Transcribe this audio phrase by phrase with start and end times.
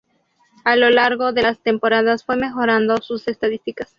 [0.65, 3.87] A lo largo de las temporadas fue mejorando sus estadísticas.